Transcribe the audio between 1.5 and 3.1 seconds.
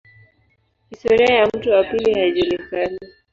mto wa pili haijulikani.